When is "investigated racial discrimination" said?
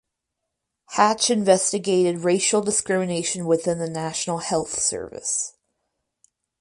1.29-3.45